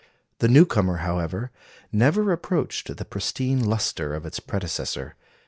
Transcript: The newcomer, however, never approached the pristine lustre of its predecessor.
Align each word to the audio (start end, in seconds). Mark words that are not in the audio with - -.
The 0.39 0.47
newcomer, 0.47 0.97
however, 1.05 1.51
never 1.91 2.31
approached 2.31 2.97
the 2.97 3.05
pristine 3.05 3.63
lustre 3.63 4.15
of 4.15 4.25
its 4.25 4.39
predecessor. 4.39 5.13